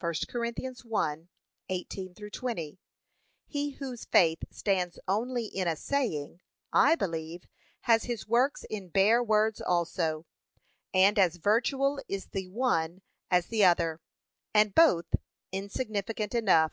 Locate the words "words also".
9.22-10.26